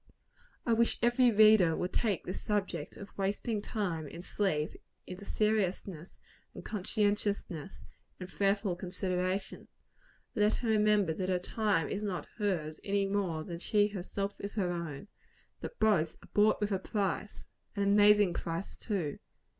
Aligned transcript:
I 0.65 0.73
wish 0.73 0.97
every 1.03 1.29
reader 1.31 1.75
would 1.75 1.93
take 1.93 2.23
this 2.23 2.41
subject 2.41 2.97
of 2.97 3.15
wasting 3.19 3.61
time 3.61 4.07
in 4.07 4.23
sleep 4.23 4.71
into 5.05 5.25
serious, 5.25 5.85
and 5.85 6.65
conscientious, 6.65 7.45
and 7.51 7.69
prayerful 8.27 8.75
consideration. 8.77 9.67
Let 10.33 10.55
her 10.55 10.69
remember 10.69 11.13
that 11.13 11.29
her 11.29 11.37
time 11.37 11.87
is 11.87 12.01
not 12.01 12.27
hers, 12.39 12.79
any 12.83 13.05
more 13.05 13.43
than 13.43 13.59
she 13.59 13.89
herself 13.89 14.33
is 14.39 14.55
her 14.55 14.71
own; 14.71 15.07
that 15.59 15.77
both 15.77 16.15
are 16.23 16.29
"bought 16.33 16.59
with 16.59 16.71
a 16.71 16.79
price" 16.79 17.43
an 17.75 17.83
amazing 17.83 18.33
price, 18.33 18.75
too! 18.75 19.19